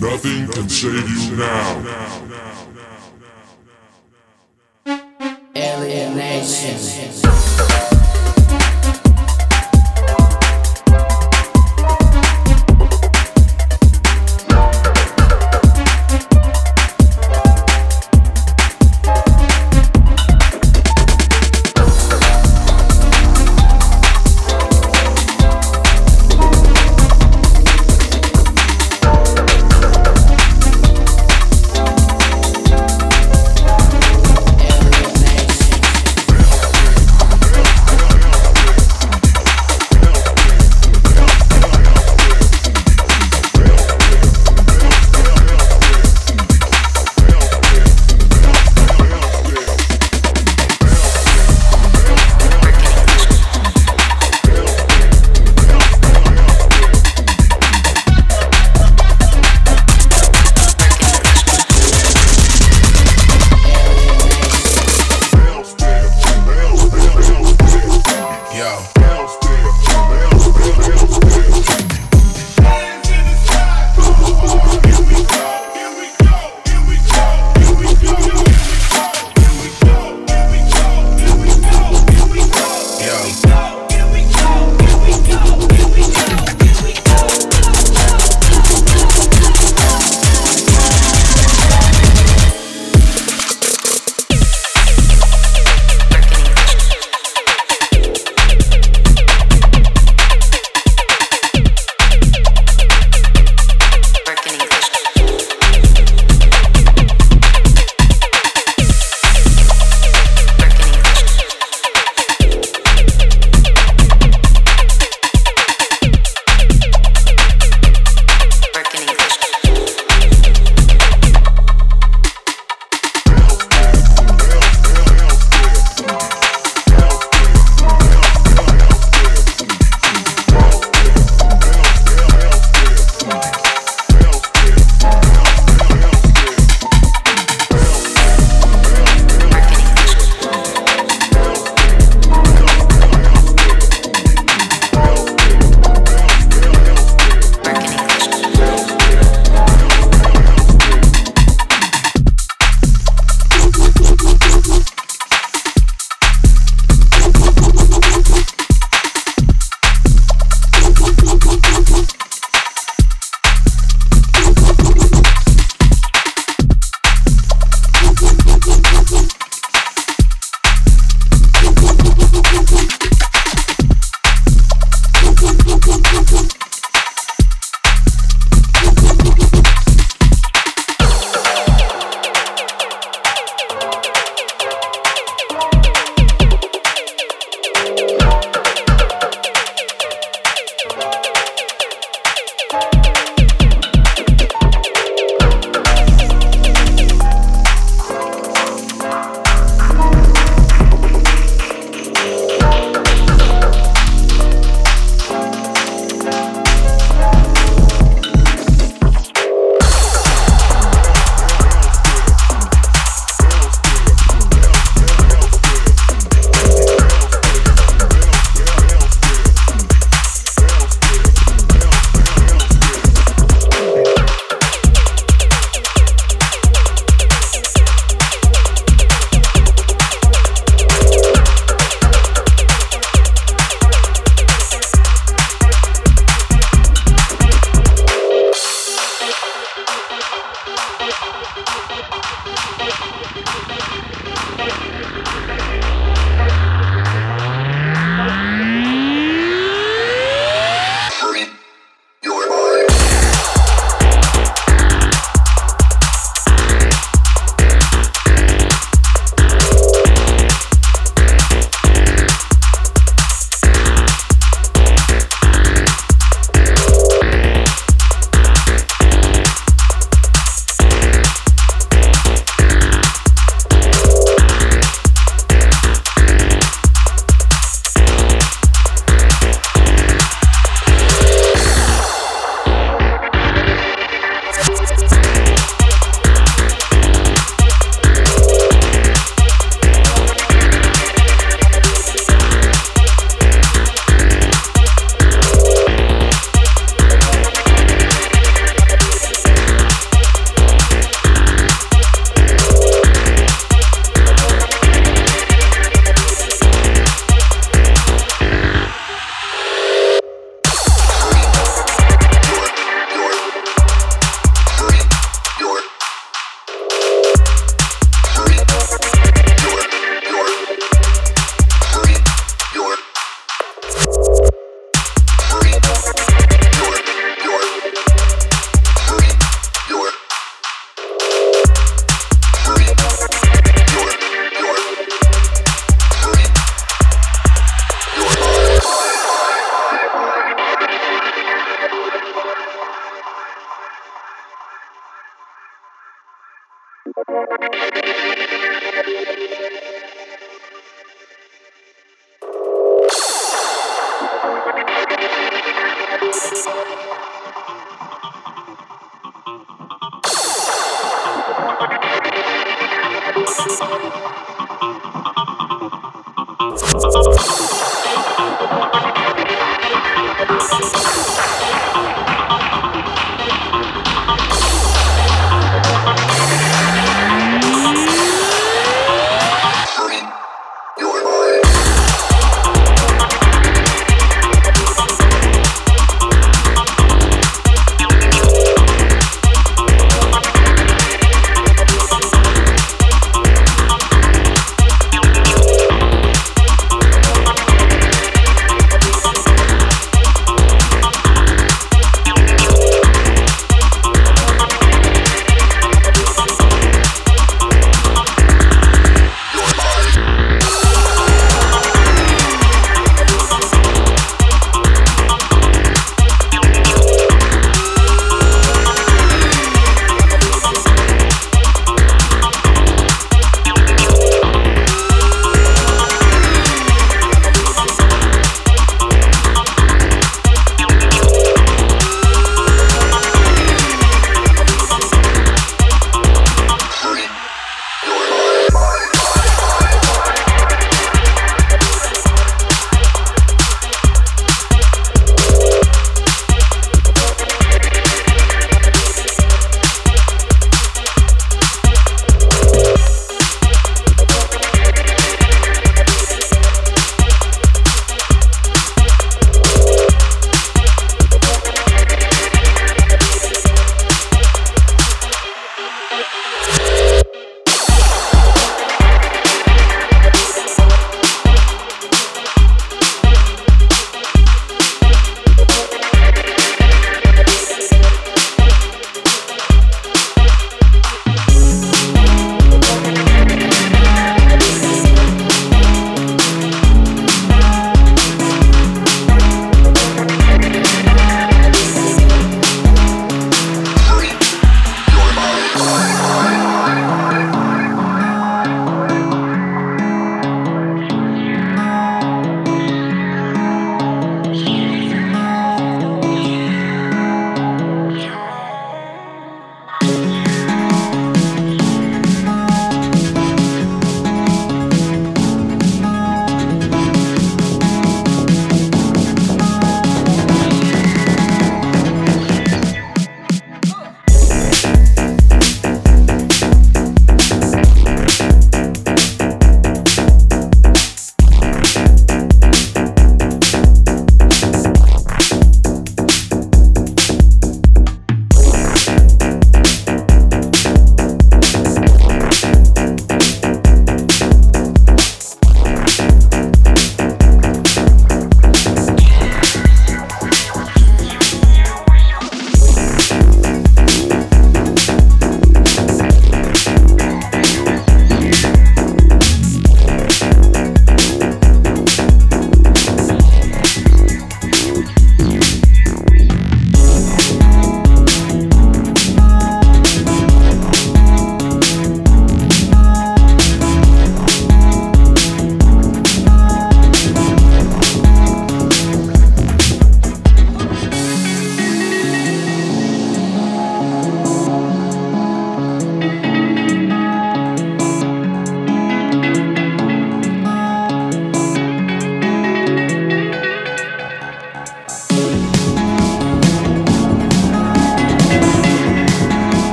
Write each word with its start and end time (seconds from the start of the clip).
Nothing 0.00 0.46
can 0.46 0.68
save 0.68 1.10
you 1.10 1.36
now. 1.36 1.82
Alienation. 5.56 7.97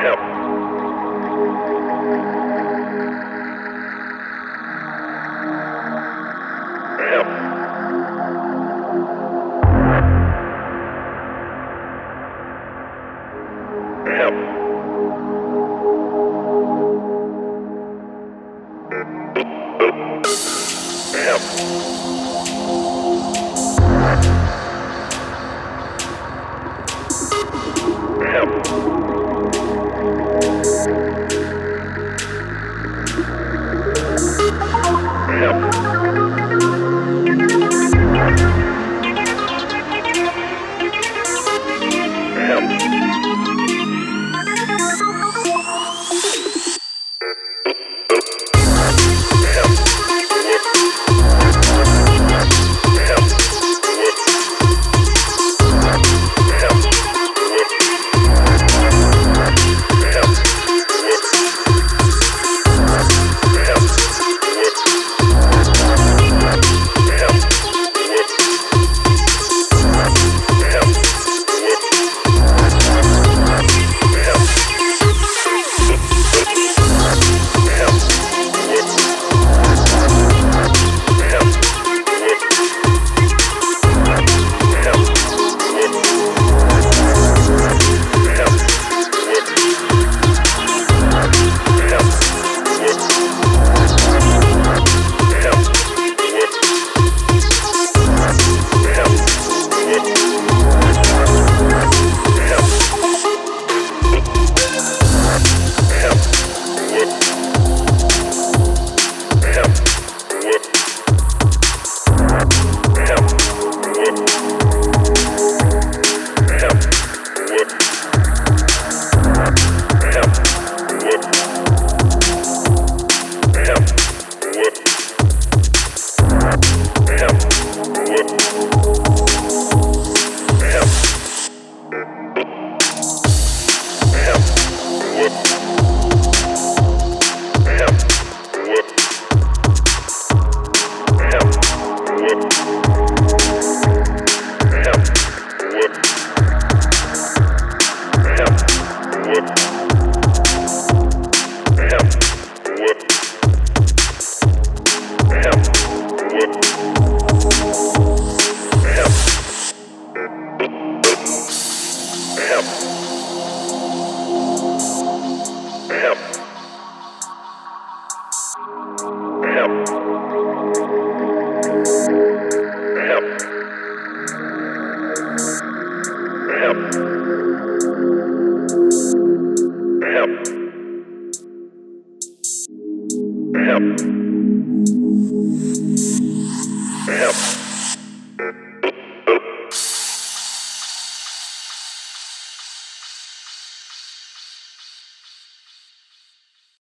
help. 0.00 0.27